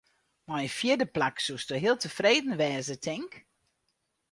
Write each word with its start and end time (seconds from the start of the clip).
Mei 0.47 0.63
in 0.67 0.73
fjirde 0.77 1.07
plak 1.15 1.37
soesto 1.41 1.75
heel 1.81 1.97
tefreden 1.99 2.59
wêze, 2.59 2.95
tink? 3.05 3.31